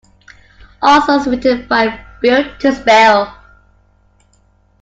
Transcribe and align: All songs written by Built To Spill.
All 0.81 1.03
songs 1.03 1.27
written 1.27 1.67
by 1.67 2.03
Built 2.23 2.59
To 2.61 2.73
Spill. 2.73 3.31